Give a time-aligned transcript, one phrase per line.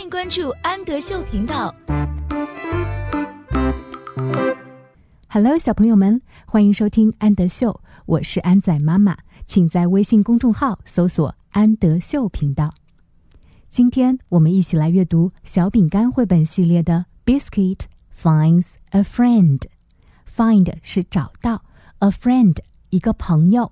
[0.00, 1.74] 欢迎关注安德秀频道。
[5.28, 12.72] Hello，小朋友们，欢迎收听安德秀，我是安仔妈妈，请在微信公众号搜索“安德秀频道”。
[13.68, 17.04] 今天我们一起来阅读小饼干绘本系列的
[17.38, 17.80] 《Biscuit
[18.18, 19.58] Finds a Friend》。
[20.26, 21.62] Find 是找到
[21.98, 22.56] ，a friend
[22.88, 23.70] 一个朋友。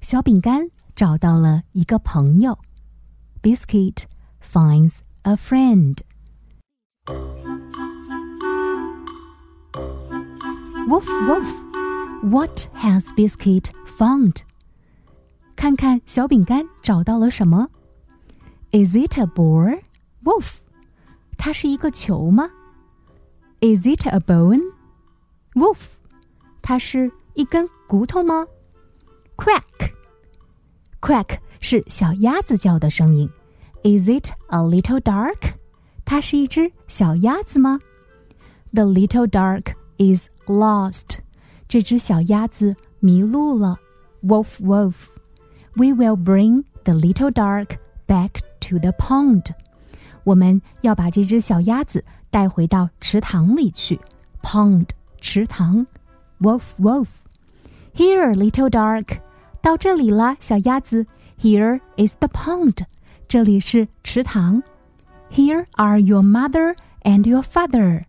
[0.00, 2.58] 小饼干找到了一个朋友。
[3.40, 3.98] Biscuit
[4.42, 6.01] finds a friend.
[10.87, 11.63] Woof woof.
[12.23, 14.43] What has Biscuit found?
[15.55, 17.69] 看看小饼干找到了什么？
[18.71, 19.81] Is it a ball?
[20.23, 20.57] Woof.
[21.37, 22.49] 它是一个球吗？
[23.61, 24.73] Is it a bone?
[25.53, 25.97] Woof.
[26.61, 28.47] 它是一根骨头吗？
[29.37, 29.93] Quack.
[31.01, 33.29] Quack 是小鸭子叫的声音。
[33.83, 35.53] Is it a little dark？
[36.03, 37.79] 它是一只小鸭子吗？
[38.73, 41.19] The little duck is lost。
[41.67, 43.77] 这只小鸭子迷路了。
[44.23, 45.07] Wolf, wolf.
[45.75, 49.51] We will bring the little duck back to the pond。
[50.23, 53.99] 我们要把这只小鸭子带回到池塘里去。
[54.41, 54.89] Pond，
[55.21, 55.85] 池塘。
[56.39, 57.07] Wolf, wolf.
[57.95, 59.19] Here, little duck.
[59.61, 61.07] 到这里了，小鸭子。
[61.39, 62.85] Here is the pond.
[63.29, 64.61] 这里是池塘。
[65.31, 68.03] Here are your mother and your father.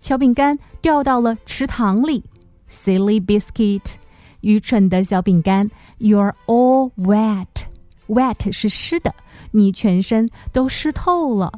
[0.00, 2.24] 小饼干掉到了池塘里。
[2.68, 3.94] Silly biscuit，
[4.40, 9.14] 愚蠢的小饼干，You're all wet。Wet 是湿的，
[9.50, 11.52] 你全身都湿透了。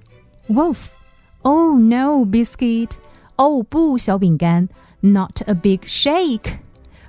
[0.48, 2.92] Wolf，Oh no biscuit，
[3.36, 4.68] 哦不，小饼干，
[5.00, 6.58] Not a big shake，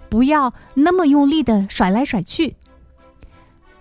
[0.09, 2.57] 不要那么用力的甩来甩去。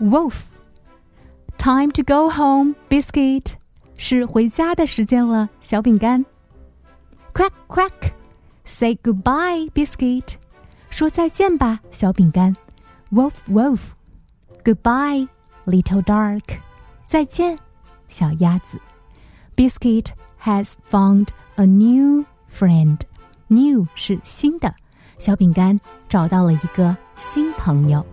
[0.01, 3.55] Wolf，Time to go home biscuit，
[3.97, 6.25] 是回家的时间了，小饼干。
[7.34, 8.14] Quack quack,
[8.64, 10.36] say goodbye, biscuit.
[10.92, 12.56] 说再见吧，小饼干。
[13.12, 13.80] Wolf wolf,
[14.64, 15.28] goodbye,
[15.66, 16.60] little duck.
[17.08, 17.58] 再见，
[18.08, 18.80] 小鸭子。
[19.56, 20.10] Biscuit
[20.44, 23.00] has found a new friend.
[23.48, 24.76] New 是新的，
[25.18, 28.06] 小饼干找到了一个新朋友。